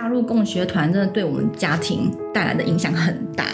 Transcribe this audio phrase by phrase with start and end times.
[0.00, 3.44] 加入共学团真的对我们家庭带来的影响很大。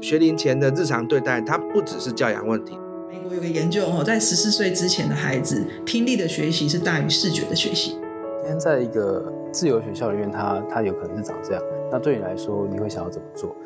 [0.00, 2.78] 学龄前的日常对待，它不只是教养问题。
[3.08, 7.98] 美国有个研究哦，在十四岁之前的孩子，听力的学习是大于视觉的学习。
[8.38, 11.62] 今天在一个自由学校里面，他他有可能是长这样。
[11.90, 13.56] 那对你来说，你会想要怎么做？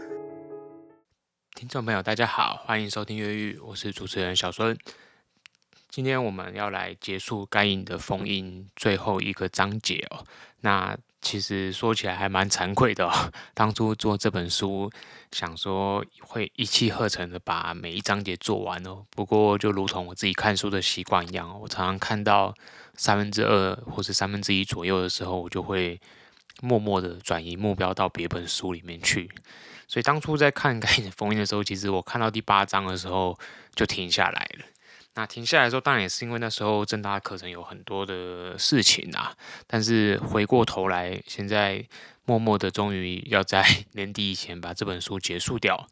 [1.55, 4.75] 听众朋友，大家好，欢迎收听《越狱》，我是主持人小孙。
[5.91, 10.25] 今天我们要来结束《该隐的封印》最后一个章节哦。
[10.63, 13.33] 那其实说起来还蛮惭愧的哦。
[13.55, 14.91] 当初做这本书，
[15.33, 19.05] 想说会一气呵成的把每一章节做完哦。
[19.11, 22.55] 不过就如同我自己看书的习惯一样，我常常看到
[22.95, 26.01] 三分之二或是三分之一左右的时候，我就会
[26.63, 29.31] 默默的转移目标到别本书里面去。
[29.87, 33.39] 所以当初在看《该隐的封印》的时候，其实我看到第八章的时候
[33.75, 34.65] 就停下来了。
[35.15, 39.37] 那停下来的时候，当然也是因为那时候正大课程有很多的事情啊。
[39.67, 41.85] 但是回过头来，现在
[42.25, 45.89] 默默的，终于要在 年底以前把这本书结束掉。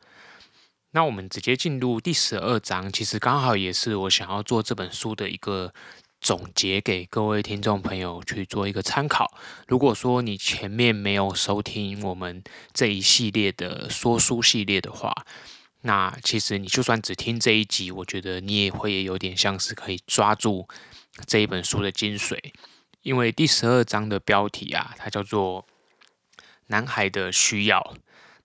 [0.92, 5.75] 那我们直接进入第十二章，其实刚好也是我想要做这本书的一个
[6.20, 9.36] 总结，给各位听众朋友去做一个参考。
[9.66, 15.12] 如果说你前面没有收听我们这一系列的说书系列的话，
[15.89, 20.69] 那其实你就算只听这一集，我觉得你也会有点像是可以抓住
[21.27, 22.36] 这一本书的精髓，
[23.00, 25.66] 因为第十二章的标题啊，它叫做
[26.69, 27.97] “男孩的需要”。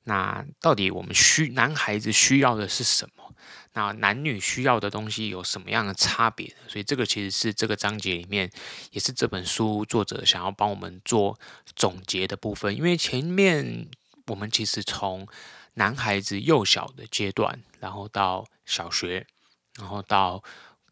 [0.07, 3.35] 那到底我们需男孩子需要的是什么？
[3.73, 6.55] 那男女需要的东西有什么样的差别？
[6.69, 8.49] 所以这个其实是这个章节里面，
[8.91, 11.37] 也是这本书作者想要帮我们做
[11.75, 12.73] 总结的部分。
[12.73, 13.89] 因为前面
[14.27, 15.27] 我们其实从
[15.75, 19.25] 男孩子幼小的阶段，然后到小学，
[19.77, 20.43] 然后到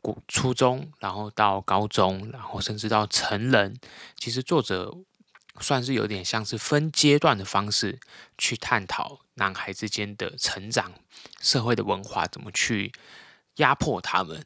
[0.02, 3.80] 初初中，然后到高中，然后甚至到成人。
[4.16, 4.98] 其实作者
[5.60, 8.00] 算是有点像是分阶段的方式
[8.38, 10.94] 去探讨男孩之间的成长、
[11.40, 12.92] 社会的文化怎么去
[13.58, 14.44] 压迫他们。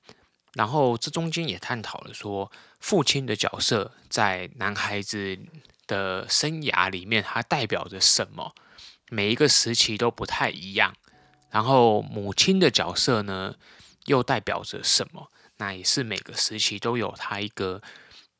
[0.53, 5.37] 然后这中间也探讨了说，父亲的角色在男孩子
[5.87, 8.53] 的生涯里面，它代表着什么？
[9.09, 10.95] 每一个时期都不太一样，
[11.51, 13.55] 然后母亲的角色呢，
[14.05, 15.31] 又代表着什么？
[15.57, 17.81] 那也是每个时期都有它一个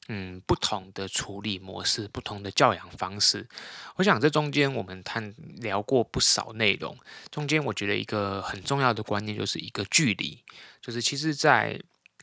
[0.08, 3.48] 嗯不同的处理模式，不同的教养方式。
[3.96, 6.97] 我想这中间我们谈聊过不少内容，
[7.32, 10.44] 中间我觉得一个很重要的观念就是一个距离，
[10.82, 11.80] 就是其实，在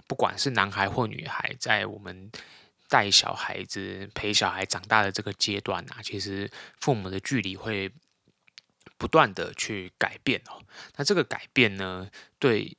[0.06, 2.30] 不管是男孩或女孩，在我们
[2.88, 7.90] 带小孩子、陪小孩长大的这个阶段啊，其实父母的距离会。
[9.02, 10.62] 不断的去改变哦，
[10.94, 12.08] 那这个改变呢，
[12.38, 12.76] 对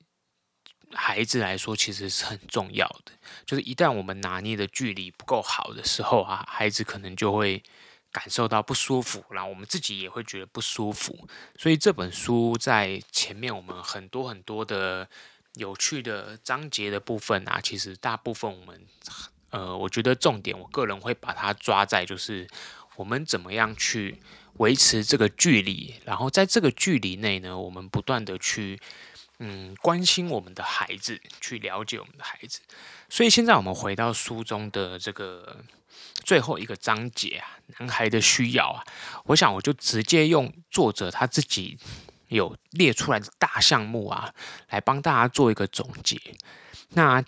[0.93, 3.11] 孩子来说其实是很重要的。
[3.45, 7.61] 就是一旦我们拿捏的距离不够好的时候啊，孩子可能就会
[8.09, 11.27] 感受到不舒服，然后我们自己也会觉得不舒服。
[11.59, 15.09] 所以这本书在前面我们很多很多的
[15.55, 18.81] 有趣的章节的部分啊，其实大部分我们
[19.49, 22.47] 呃，我觉得重点，我个人会把它抓在就是
[22.95, 24.21] 我们怎么样去。
[24.57, 28.79] 维持这个距离，然后在这个距离内呢，我们不断的去
[29.39, 32.59] 嗯关心我们的孩子，去了解我们的孩子。
[33.09, 35.57] 所以现在我们回到书中的这个
[36.23, 38.83] 最后一个章节啊，男孩的需要啊，
[39.25, 41.77] 我想我就直接用作者他自己
[42.29, 44.33] 有列出来的大项目啊，
[44.69, 46.19] 来帮大家做一个总结。
[46.95, 47.23] 那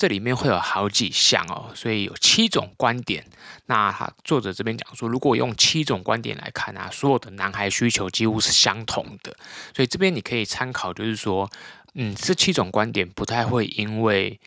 [0.00, 3.22] 这里面会有好几项哦，所以有七种观点。
[3.66, 3.92] 那
[4.24, 9.36] 作者这边讲说，如果用七种观点来看啊，所有的男孩需求几乎是相同的。
[9.76, 11.50] 所以这边你可以参考，就是说，
[11.92, 14.40] 嗯，这七种观点不太会因为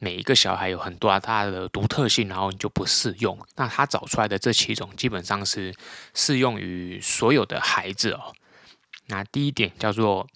[0.00, 3.38] 每一个小孩有很多他的独特性，然后你就不适用。
[3.54, 5.72] 那他找出来的这七种基本上是
[6.12, 8.34] 适用于所有的孩子哦。
[9.06, 10.26] 那第一点叫做。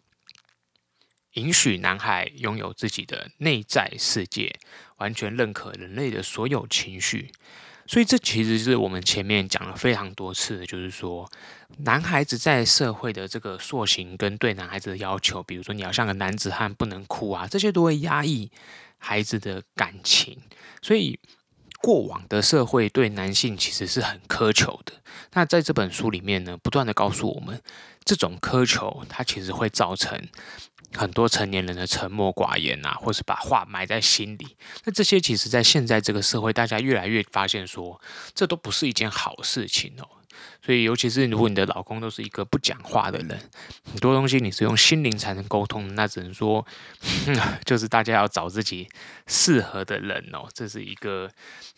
[1.34, 4.58] 允许男孩拥有自己的内在世界，
[4.96, 7.32] 完全认可人类的所有情绪。
[7.86, 11.28] 所以，这其实是我们前面讲了非常多次，就是说，
[11.78, 18.48] 男孩子在社会的这个塑形跟对男孩子的要求，比如说你要像个男子汉，不能哭啊，这些都会压抑
[18.98, 20.38] 孩子的感情。
[20.80, 21.18] 所以，
[21.80, 24.92] 过往的社会对男性其实是很苛求的。
[25.32, 27.60] 那在这本书里面呢，不断地告诉我们，
[28.04, 30.28] 这种苛求它其实会造成。
[30.94, 38.00] 很多成年人的沉默寡言啊，或是把话埋在心里，那这些其实，在现在这个社会，大家越来越发现说，
[38.34, 40.08] 这都不是一件好事情哦。
[40.62, 43.38] 所以，尤其是如果你的老公都是一个不讲话的人，
[43.90, 46.64] 很多东西你是用心灵才能沟通，那只能说，
[47.64, 48.88] 就是大家要找自己
[49.26, 50.48] 适合的人哦。
[50.52, 51.30] 这是一个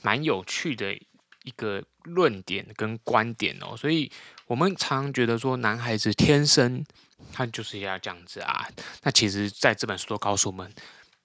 [0.02, 3.76] 蛮有趣的一个论点跟观点哦。
[3.76, 4.10] 所以
[4.46, 6.84] 我们常常觉得说，男孩子天生
[7.32, 8.66] 他就是要这样子啊。
[9.02, 10.72] 那其实在这本书都告诉我们。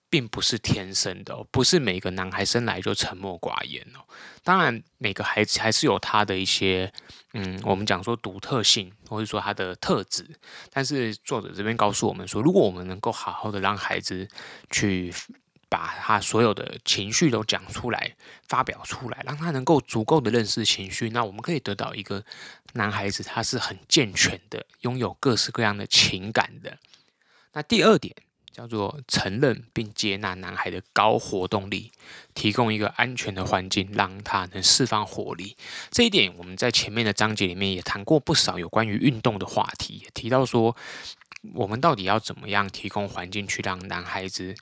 [0.09, 3.99] 并不是天生的，不是每个男孩生来就沉默寡言哦。
[4.41, 6.89] 当然，每个孩子还是有他的一些，
[7.33, 10.25] 嗯，我们讲说独特性，或者说他的特质。
[10.71, 14.25] 但是作者这边告诉我们说，如果我们能够好好的让孩子
[14.71, 15.13] 去
[15.69, 18.15] 把他所有的情绪都讲出来、
[18.47, 22.23] 发表出来，让他能够足够的认识情绪，那我们可以得到一个
[22.73, 26.77] 男孩子，他是很健全的，拥有各式各样的情感的。
[27.53, 28.15] 那第二点。
[28.57, 31.91] 叫做承认并接纳男孩的高活动力，
[32.33, 35.55] 提供一个安全的环境，让他能释放活力。
[35.91, 40.75] 这一点我们在前面的章节里面也谈过不少有关于运动的话题，也提到说
[41.53, 44.55] 我们到底要怎么样提供环境，去让男孩子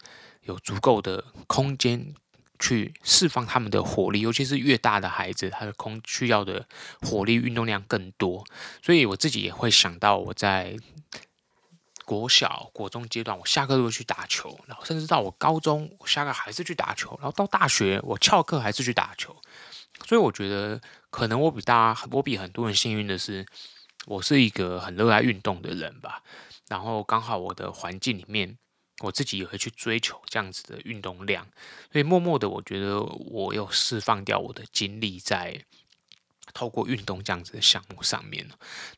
[0.45, 2.15] 有足够的空间
[2.57, 6.65] 去释放他们的活力，尤其是越大的孩子，他的空需要的
[7.01, 8.43] 火力运动量更多。
[8.81, 10.75] 所以我自己也会想到我在。
[12.07, 19.35] 国小、国中阶段，我下课都会去打球，然后甚至到我高中，我下课还是去打球，然后到大学，我翘课还是去打球。
[20.05, 23.43] 所以我觉得，可能我比大家，我比很多人幸运的是，
[24.05, 26.21] 我是一个很热爱运动的人吧。
[26.67, 28.55] 然后刚好我的环境里面，
[28.99, 31.47] 我自己也会去追求这样子的运动量，
[31.91, 35.63] 所以默默的，我觉得我有释放掉我的精力在
[36.53, 38.49] 透过运动这样子的项目上面。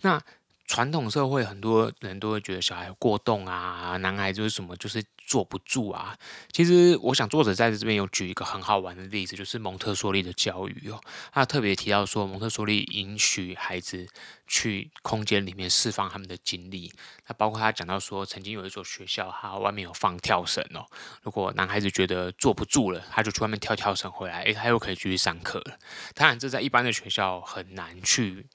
[0.02, 0.22] 那。
[0.70, 6.18] 传统社会很多人都会觉得小孩过动啊，男孩就是什么就是坐不住啊。
[6.52, 11.00] 其实我想作者在这边有举一个很好玩的例子，就是蒙特梭利的教育哦。
[11.32, 14.08] 他特别提到说，蒙特梭利允许孩子
[14.48, 16.92] 去空间里面释放他们的精力。
[17.28, 20.84] 那包括他讲到说，曾经有一所学校，他外面有放跳绳哦。
[21.22, 25.78] 如果男孩子觉得坐不住了，他就去外面跳跳绳回来，诶，他又可以继续上课了。
[26.16, 28.48] 当然，这在一般的学校很难去。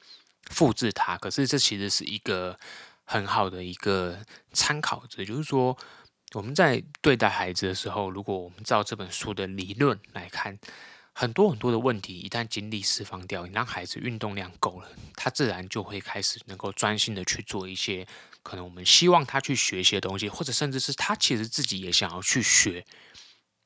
[0.50, 2.58] 复制它，可是这其实是一个
[3.04, 4.18] 很好的一个
[4.52, 5.74] 参考值，就是说
[6.34, 10.58] 我们在对待孩子的时候，如果我们照这本书的理论来看，
[11.12, 18.06] 很多很多的问题一旦精力释放掉，你让孩子运动量够了，他自然就会开始能够专心的去做一些
[18.42, 22.84] 可能我们希望他去学习的东西，或者甚至是他其实自己也想要去学，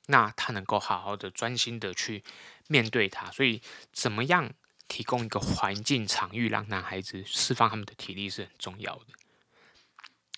[0.07, 2.25] 那他能够好好的专心的去
[2.69, 3.61] 面对他，所以
[3.93, 4.53] 怎么样？
[4.89, 9.07] 提供一个环境场域，让男孩子释放他们的体力是很重要的。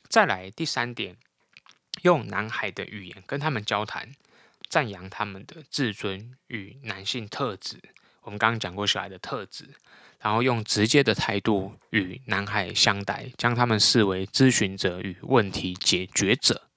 [0.09, 1.19] 再来第三点，
[2.03, 4.13] 用男孩的语言跟他们交谈，
[4.69, 7.81] 赞扬他们的自尊与男性特质。
[8.23, 9.65] 我们刚刚讲过小孩的特质，
[10.21, 16.69] 然后用直接的态度与男孩相待，将他们视为咨询者与问题解决者。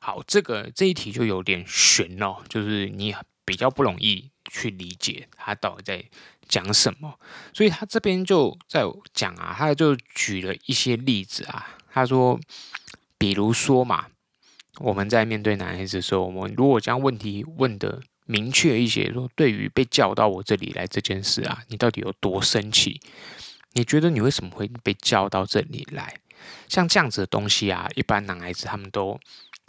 [0.00, 3.14] 好，这个这一题就有点悬哦，就是你
[3.44, 6.04] 比较不容易去理解他到底在。
[6.48, 7.18] 讲什么？
[7.54, 8.82] 所以他这边就在
[9.14, 11.78] 讲啊，他就举了一些例子啊。
[11.90, 12.38] 他说，
[13.16, 14.08] 比如说嘛，
[14.78, 23.00] 我们在面对男孩子的时候，我们如果将问题问得明确一些，说对于被叫到我这里来这件事啊，你到底有多生气？
[23.72, 26.14] 你觉得你为什么会被叫到这里来？
[26.68, 29.18] 像这样子的东西啊，一般男孩子他们都。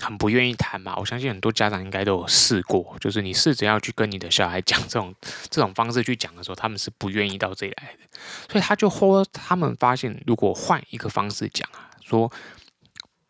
[0.02, 5.14] 很不愿意谈嘛，我相信很多家长应该都有试过，就是你试着要去跟你的小孩讲这种
[5.52, 8.20] 这种方式去讲的时候，他们是不愿意到这里来的。
[8.52, 12.30] 所以他就后他们发现，如果换一个方式讲啊，说，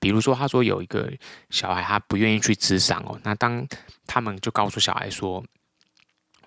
[0.03, 1.09] 比如说他说有一个
[1.49, 3.65] 小孩他不愿意去咨商哦，那当
[4.05, 5.41] 他们就告诉小孩说，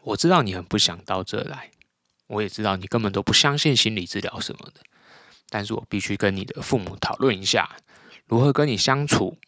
[0.02, 1.70] 我知道你很不想到这来，
[2.26, 4.82] 我也知道你根本都不相信心理治疗什么的，
[5.48, 7.76] 但是我必须跟你的父母讨论一下，
[8.26, 9.38] 如何跟你相处。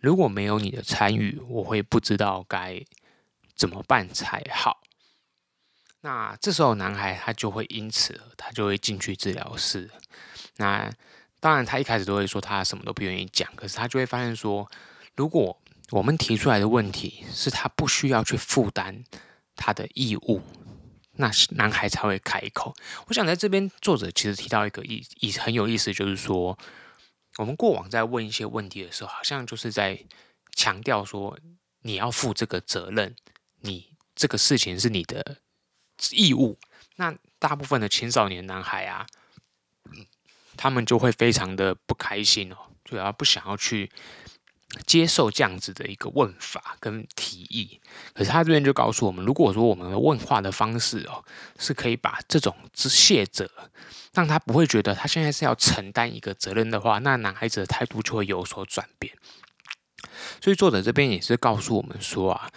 [0.00, 2.80] 如果没有你的参与，我会不知道该
[3.56, 4.80] 怎么办才好。
[6.02, 9.90] 那这时候，男孩他就会因此，他就会进去治疗室。
[10.58, 10.88] 那
[11.40, 14.70] 当然，他一开始都会说他什么都不愿意讲，可是他就会发现说，
[15.16, 19.04] 如果我们提出来的问题是他不需要去负担
[19.56, 20.42] 他的义务，
[21.12, 22.74] 那男孩才会开口。
[23.06, 26.58] 我想在这边，作者其实提到一个意意很有意思，就是说。
[27.36, 30.04] 我们过往在问一些问题的时候，好像就是在
[30.56, 31.38] 强调说
[31.82, 33.14] 你要负这个责任，
[33.60, 35.36] 你这个事情是你的
[36.10, 36.58] 义务。
[36.96, 39.06] 那大部分的青少年男孩啊，
[40.58, 43.90] 他们就会非常的不开心哦，就要不想要去
[44.84, 47.80] 接受这样子的一个问法跟提议。
[48.12, 51.24] 可是他这边就告诉我们，如果说我们的问话的方式哦，
[51.58, 53.50] 是可以把这种致谢者。
[54.14, 59.14] 让他不会觉得他现在是要承担一个责任的话，那男孩子的态度就会有所转变。
[60.40, 62.50] 所以作者这边也是告诉我们说啊，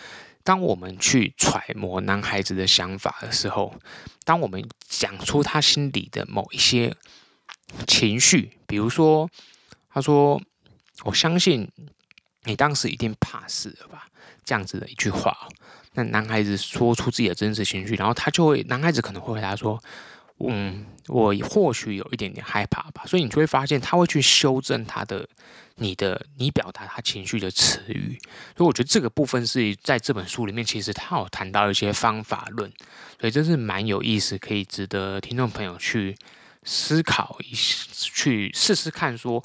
[0.44, 3.76] 当我们去揣摩男孩子的想法的时候，
[4.24, 6.96] 当我们讲出他心里的某一些
[7.88, 9.30] 情绪，比如说，
[9.90, 10.42] 他说
[11.04, 11.70] ：“我相信
[12.44, 14.08] 你当时一定怕死了吧？”
[14.44, 15.36] 这样子的一句话，
[15.94, 19.82] 那男孩子说出自己的真实情绪，然后他就会，男孩子可能会回答说。
[20.44, 25.30] 嗯，我或许有一点点害怕吧，所以你就会发现他会去修正他的、
[25.76, 28.20] 你的、你表达他情绪的词语。
[28.58, 32.74] 所以我觉得这个部分是在这本书里面，其实他有谈到一些方法论，
[33.20, 36.18] 所以这是蛮有意思，可以值得听众朋友去
[36.64, 39.18] 思考一下，去试试看。
[39.18, 39.44] 说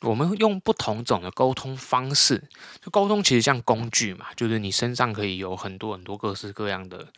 [0.00, 2.42] 我们用不同种的沟通方式，
[2.82, 7.08] 就沟通其实像工具嘛，就是你身上可以有很多很多各式各样的。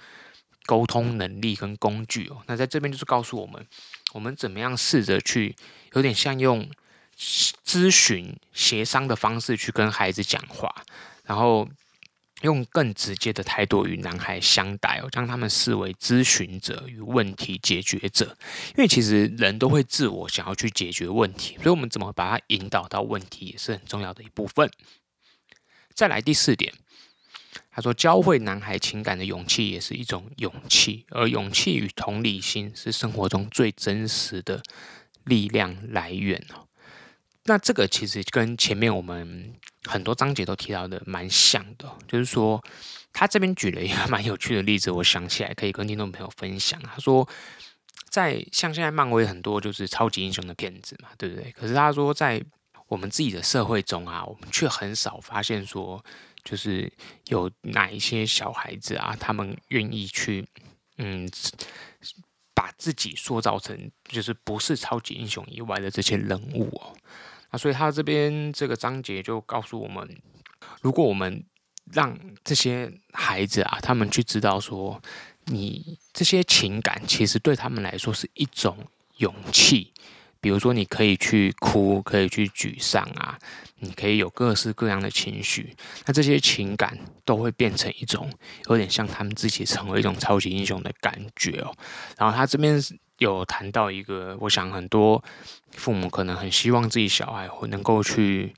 [0.68, 3.64] 沟通能力跟工具哦，那在这边就是告诉我们，
[4.14, 5.54] 我们怎么样试着去，
[5.92, 6.68] 有点像用
[7.16, 10.74] 咨询、协商的方式去跟孩子讲话，
[11.22, 11.68] 然后
[12.46, 18.36] 用更直接的态度与男孩相待哦，将他们视为咨询者与问题解决者。
[18.76, 24.70] 因为其实人都会自我想要去解决问题，所以我们怎么把它引导到问题也是很重要的一部分。
[25.92, 26.72] 再来第四点。
[27.70, 34.62] 他说：“教会男孩情感的勇气也是一种勇气，而勇气与同理心是生活中最真实的
[35.24, 36.66] 力量来源哦。
[37.44, 39.54] 那这个其实跟前面我们
[39.86, 42.62] 很多章节都提到的蛮像的，就是说
[43.12, 46.80] 他这边举了一个蛮有趣的例子，我想起来可以跟听众朋友分享。
[46.82, 47.28] 他说，
[48.10, 51.50] 在像现在漫威很多就是超级英雄的片子嘛，对不对？
[51.52, 52.42] 可是他说在
[52.88, 56.04] 我们自己的社会中啊，我们却很少发现说。”
[56.46, 56.88] 就是
[57.26, 60.46] 有哪一些小孩子啊，他们愿意去，
[60.96, 61.28] 嗯，
[62.54, 66.94] 把自己塑造成就是不是超级英雄以外的这些人物哦。
[67.56, 70.08] 所以他这边这个章节就告诉我们，
[70.80, 71.44] 如果我们
[71.92, 75.00] 让这些孩子啊，他们去知道说，
[75.46, 78.76] 你这些情感其实对他们来说是一种
[79.18, 79.92] 勇气。
[80.38, 83.36] 比如说，你可以去哭，可以去沮丧啊，
[83.80, 88.30] 你可以有各式各样的情绪，那这些情感都会变成一种
[88.68, 91.74] 有点像他们自己成为一种超级英雄的感觉哦。
[92.16, 92.80] 然后他这边
[93.18, 95.22] 有谈到一个，我想很多
[95.72, 98.54] 父母可能很希望自己小孩能够去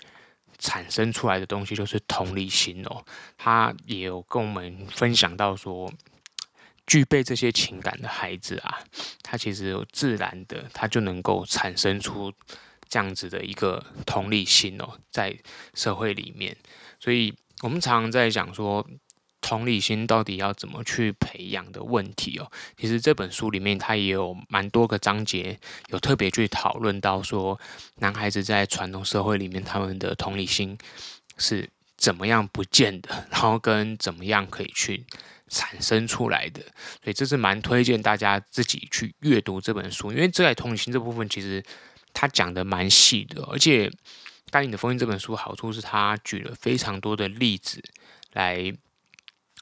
[0.59, 3.05] 产生出来的东西，就是同理心哦。
[3.37, 5.93] 他也有跟我们分享到说。
[6.91, 8.79] 具备这些情感的孩子啊，
[9.23, 12.33] 他其实有自然的，他就能够产生出
[12.89, 15.39] 这样子的一个同理心哦，在
[15.75, 16.57] 社会里面。
[16.99, 18.83] 所以，我们常常在讲说，
[19.49, 22.53] 同理心到底要怎么去培养的问题哦。
[22.77, 27.59] 其实这本书里面，它也有蛮多个章节，有特别去讨论到说，
[28.01, 30.77] 男孩子在传统社会里面，他们的同理心
[31.39, 35.07] 是怎么样不见的，然后跟怎么样可以去。
[35.51, 36.61] 产生出来的，
[37.03, 41.65] 所以这是蛮推荐大家自己去阅读这本书，因为这在同理心这部分，其实
[42.13, 43.89] 他讲的蛮细的，而且
[44.51, 47.83] 《该隐的封印》这本书好处是，他举了非常多的例子，
[48.35, 48.71] 来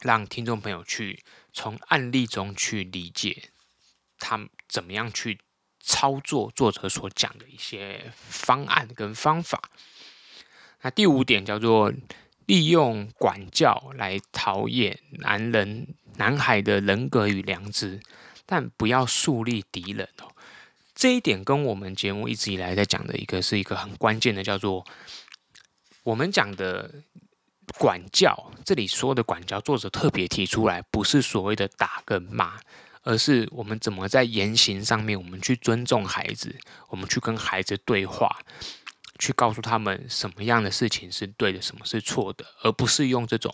[0.06, 1.22] 让听众朋友去
[1.52, 3.50] 从案例中去理解
[4.18, 5.38] 他怎么样去
[5.80, 9.60] 操作作者所讲的一些方案跟方法。
[10.80, 11.92] 那第五点叫做。
[12.46, 18.00] 利用管教来陶冶男人、男孩的人格与良知，
[18.46, 20.30] 但不要树立敌人哦。
[20.94, 24.86] 这一点跟我们节目一直以来在讲的一个是一个很关键的，叫做
[26.04, 27.02] 我们讲的
[27.78, 28.50] 管教。
[28.64, 32.58] 这里说的管教，作者特别提出来，不是所谓的打跟骂，
[33.02, 36.54] 而是我们怎么在言行上面，我们去尊重孩子，
[36.88, 38.36] 我们去跟孩子对话。
[39.18, 43.50] 去告诉他们什么样的事情是对的，什么是错的，而不是用这种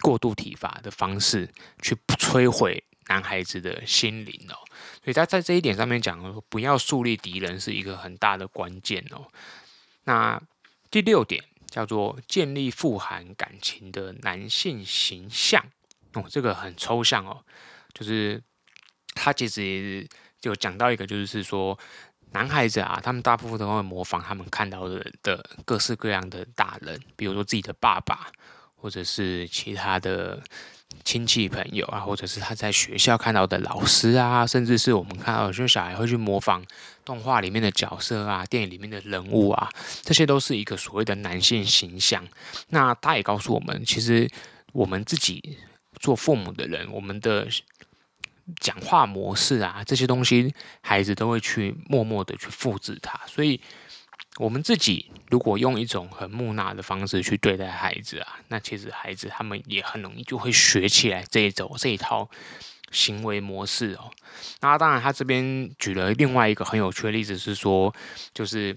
[0.00, 4.54] 过度体罚的方式去摧毁男孩子的心灵哦。
[5.02, 9.26] 所以他在这一点上面讲，不要树立敌人是一个很大的关键哦。
[10.04, 10.40] 那
[10.88, 11.42] 第六点
[11.72, 15.64] 叫做建立富含感情的男性形象
[16.12, 17.42] 哦，这个很抽象哦，
[17.92, 18.40] 就是
[19.14, 20.06] 他其实
[20.38, 21.76] 就讲到一个，就是说。
[22.34, 28.32] 男孩子啊，他们大部分都会模仿他们看到的的各式各样的大人，比如说自己的爸爸，
[28.74, 30.42] 或者是其他的
[31.04, 36.64] 亲戚朋友啊，或者是他在学校看到的老师啊，甚至是我们看到有些小孩会去模仿
[37.04, 39.68] 动画里面的角色啊，电影里面的人物啊，
[40.02, 42.26] 这些都是一个所谓的男性形象。
[42.68, 44.28] 那他也告诉我们，其实
[44.72, 45.58] 我们自己
[46.00, 47.48] 做父母的人，我们的。
[48.60, 53.58] 讲话模式啊，这些东西孩子都会去默默的去复制它，所以
[54.38, 62.28] 我们自己如果用一种很木讷的方式去对待孩子啊，那其实孩子他们也很容易就会学起来这一种这一套
[62.90, 64.10] 行为模式哦。
[64.60, 67.94] 那当然，他这边举了另外一个很有趣的例子是说，
[68.32, 68.76] 就是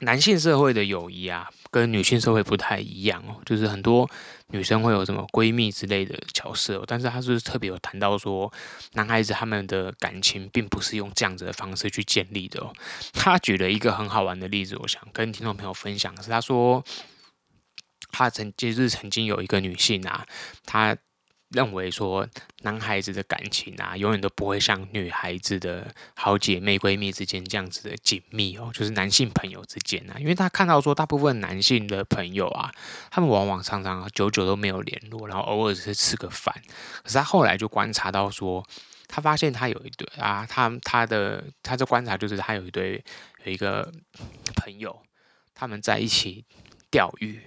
[0.00, 1.50] 男性社会的友谊啊。
[1.70, 4.08] 跟女性社会不太一样哦，就是很多
[4.48, 8.52] 女生会有什么闺蜜之类的角色，但是他是特别有谈到说，
[8.92, 12.72] 男孩子他们的感情并不是用这样子的方式去建立的哦。
[13.12, 16.84] 他举了一个很好玩的例子，我想跟听众朋友分享，是他说，
[18.10, 20.26] 他曾就是曾经有一个女性啊，
[20.64, 20.96] 她。
[21.50, 22.28] 认为说
[22.60, 32.70] 男孩子的感情啊，永远都不会像女孩子的好姐妹、闺蜜之间这样子的紧密哦，就是男性朋友之间啊，因为他看到说大部分男性的朋友啊，
[33.10, 36.54] 他们往往常常久久都没有联络，然后偶尔只是吃个饭。
[37.02, 38.62] 可是他后来就观察到说，
[39.06, 43.02] 他发现他有一对啊，他他的他的观察就是他有一对
[43.44, 43.90] 有一个
[44.54, 45.00] 朋友，
[45.54, 46.44] 他们在一起
[46.90, 47.40] 钓鱼，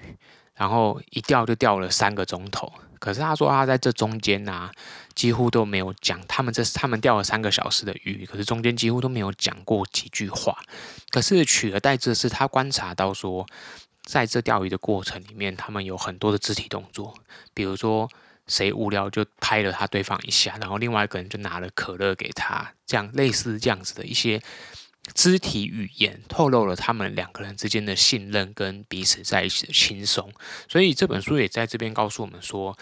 [0.56, 2.74] 然后一钓就钓了三个钟头。
[3.02, 4.72] 可是他说他在这中间啊，
[5.16, 6.22] 几乎都没有讲。
[6.28, 10.56] 他们这他们钓了三个小时的鱼，可是中间几乎都没有讲过几句话。
[11.10, 13.44] 可是取而代之的是，他观察到说，
[14.04, 17.16] 在这钓鱼的过程里面，他们有很多的肢体动作，
[17.56, 18.08] 比如说
[18.46, 24.40] 谁无聊就拍了他对方一下，然后另外一个人就拿了可乐给他，这样类似这样子的一些。
[25.14, 30.32] 肢体语言透露了他们两个人之间的信任跟彼此在一起的轻松，
[30.70, 32.78] 所以这本书也在这边告诉我们说，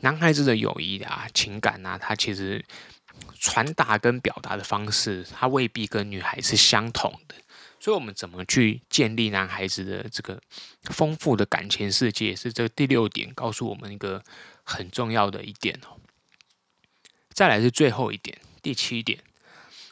[0.00, 2.64] 男孩子的友谊啊、情感啊，他其实
[3.38, 7.34] 传达跟表达的方式，他未必跟女孩是相同的。
[7.80, 10.40] 所以，我们怎么去建立男孩子的这个
[10.84, 14.22] 丰富的感情世界，是这第六点告诉我们一个
[14.62, 16.00] 很重要的一点哦。
[17.34, 19.18] 再来是最后一点，第七点。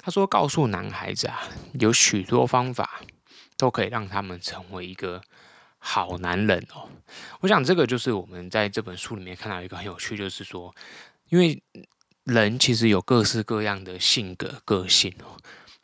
[0.04, 1.42] 他说：“告诉男孩子啊，
[1.78, 3.00] 有许多方法
[3.56, 5.23] 都可以让他们成为一个
[5.78, 6.88] 好男人哦。
[7.38, 10.75] 我想这个就是我们在这本书里面看到一个很有趣，就是说，
[11.28, 11.62] 因为
[12.25, 15.38] 人其实有各式各样的性格个性哦，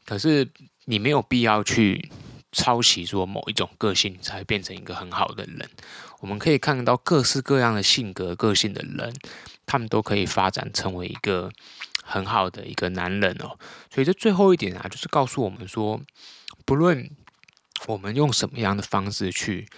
[0.05, 0.51] 可是
[0.87, 2.11] 你没有必要去
[2.51, 5.71] 抄袭说某一种个性才变成一个很好的人。
[6.19, 9.14] 我们可以看到各式各样的性格个性的人，
[9.64, 11.53] 他们都可以发展成为一个。”
[12.09, 13.59] 很好的一个男人哦，
[13.92, 16.01] 所以这最后一点啊，就是告诉我们说，
[16.64, 17.11] 不论
[17.87, 19.68] 我们用什么样的方式去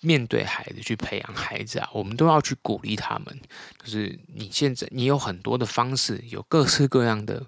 [0.00, 3.40] 面对孩子，去培养孩子啊，我们都要去鼓励他们。
[3.78, 7.44] 就是你现在你有很多的方式，有各式各样的。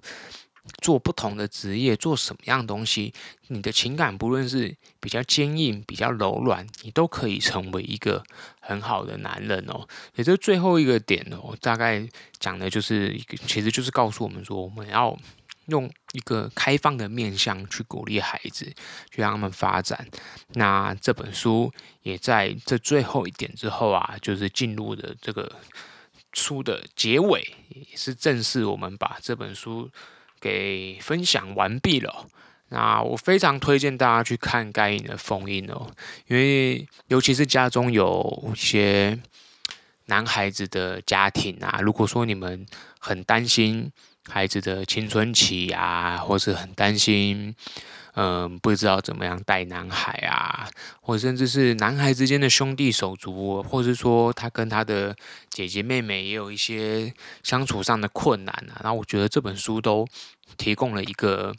[0.82, 3.12] 做不同的职业，做什么样的东西，
[3.48, 8.22] 你的情感不论是比较坚硬、比较柔软，你都可以成为一个
[8.60, 9.86] 很好的男人哦。
[10.14, 12.06] 也就最后一个点哦，大概
[12.38, 15.16] 讲的就是一个，其实就是告诉我们说，我们要
[15.66, 18.64] 用一个开放的面向去鼓励孩子，
[19.10, 20.06] 去让他们发展。
[20.54, 25.50] 那这本书也在这最后一点之后啊，就是进入的这个
[26.32, 29.90] 书的结尾，也是正式我们把这本书。
[30.40, 32.26] 给分享完毕了，
[32.68, 35.86] 那我非常推荐大家去看该影的封印哦，
[36.26, 39.18] 因为尤其是家中有一些
[40.06, 42.66] 男孩子的家庭啊，如果说你们
[42.98, 43.90] 很担心
[44.28, 47.54] 孩子的青春期啊，或是很担心，
[48.20, 50.68] 嗯，不知道怎么样带男孩啊，
[51.00, 55.14] 或甚至是男孩之间的兄弟手足，或是说他跟他的
[55.50, 60.04] 姐姐妹妹也有一些相处上的困难啊，然后我觉得这本书都
[60.56, 61.54] 提供了一个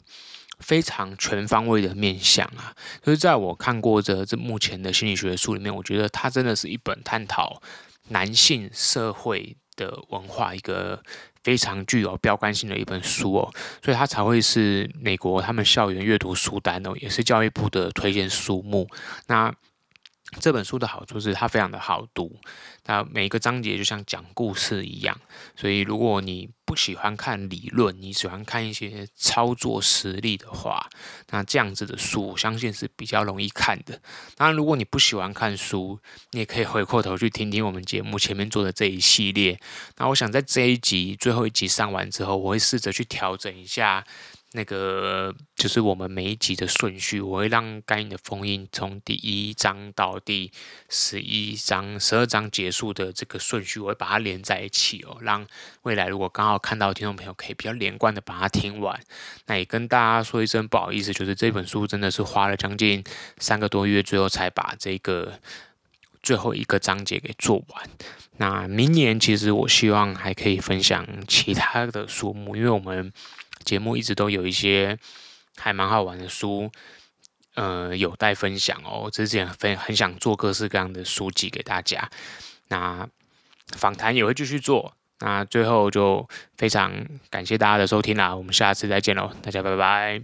[0.58, 7.62] 非常全方位的面向啊，就是在我看过的这目前的心理学书里面，我觉得它真的是一本探讨
[8.08, 11.02] 男性社会的文化一个。
[11.42, 13.50] 非常具有标杆性的一本书哦，
[13.82, 18.86] 所以它才会是美国他们校园阅读书单哦，也是教育部的推荐书目。
[19.26, 19.50] 那
[20.38, 22.38] 这本书的好处是它非常的好读，
[22.86, 25.18] 那每个章节就像讲故事一样。
[25.56, 30.88] 所以如果你不喜欢看理论，你喜欢看一些操作实例的话，
[31.30, 34.00] 那这样子的书我相信是比较容易看的。
[34.36, 35.98] 当然，如果你不喜欢看书，
[36.32, 39.58] 你也可以回过头去听听我们节目前面做的这一系列。
[39.96, 44.04] 那我想在这一集最后一集上完之后，我会试着去调整一下。
[44.52, 50.50] 那个就是我们每一集的顺序，我会让该隐的封印从第一章到第
[50.88, 55.46] 十一章、十二章结束的这个顺序，我会把它连在一起哦，让
[55.82, 59.00] 未来如果刚好看到听众朋友可以比较连贯的把它听完。
[59.46, 63.04] 那也跟大家说一声不好意思，就是这本书真的是花了将近
[63.38, 65.38] 三个多月，最后才把这个
[66.24, 67.88] 最后一个章节给做完。
[68.38, 73.12] 那明年其实我希望还可以分享其他的书目，因为我们。
[73.64, 74.98] 节目一直都有一些
[75.56, 76.70] 还蛮好玩的书，
[77.54, 79.10] 呃有待分享哦。
[79.10, 82.10] 之前很很想做各式各样的书籍给大家，
[82.68, 83.08] 那
[83.76, 84.94] 访谈也会继续做。
[85.22, 90.22] 那最后就非常感谢大家的收听啦，我们下次再见喽，大家拜拜。